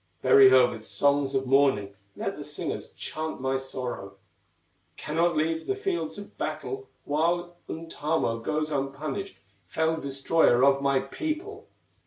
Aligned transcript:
Bury 0.23 0.49
her 0.49 0.67
with 0.67 0.83
songs 0.83 1.35
of 1.35 1.45
mourning, 1.45 1.93
Let 2.15 2.35
the 2.35 2.43
singers 2.43 2.91
chant 2.93 3.39
my 3.39 3.57
sorrow; 3.57 4.15
Cannot 4.97 5.37
leave 5.37 5.67
the 5.67 5.75
fields 5.75 6.17
of 6.17 6.39
battle 6.39 6.89
While 7.05 7.57
Untamo 7.69 8.39
goes 8.39 8.71
unpunished, 8.71 9.37
Fell 9.67 9.97
destroyer 9.97 10.65
of 10.65 10.81
my 10.81 11.01
people." 11.01 11.67